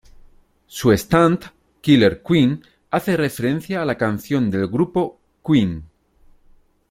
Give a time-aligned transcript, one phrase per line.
[0.65, 2.59] Su Stand, Killer Queen,
[2.89, 5.87] hace referencia a la canción del grupo Queen.